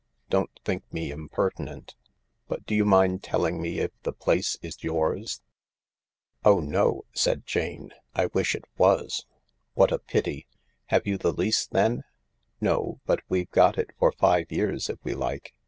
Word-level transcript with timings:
Don't 0.31 0.49
think 0.65 0.83
me 0.91 1.11
impertinent— 1.11 1.93
but 2.47 2.65
do 2.65 2.73
you 2.73 2.85
mind 2.85 3.21
telling 3.21 3.61
me 3.61 3.77
if 3.77 3.91
the 4.01 4.11
place 4.11 4.57
is 4.63 4.83
yours?"" 4.83 5.43
Oh 6.43 6.59
no," 6.59 7.03
said 7.13 7.45
Jane," 7.45 7.91
I 8.15 8.25
wish 8.33 8.55
it 8.55 8.65
was."" 8.79 9.27
What 9.75 9.91
a 9.91 9.99
pity! 9.99 10.47
Have 10.87 11.05
you 11.05 11.19
the 11.19 11.31
lease 11.31 11.67
then?"" 11.67 12.03
No, 12.59 12.99
but 13.05 13.21
we've 13.29 13.51
got 13.51 13.77
it 13.77 13.91
for 13.99 14.11
five 14.11 14.51
years 14.51 14.89
if 14.89 14.97
we 15.03 15.13
like. 15.13 15.53